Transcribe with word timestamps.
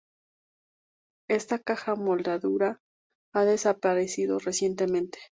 Esta 1.29 1.59
caja 1.59 1.93
moldurada 1.93 2.81
ha 3.35 3.43
desaparecido 3.45 4.39
recientemente. 4.39 5.19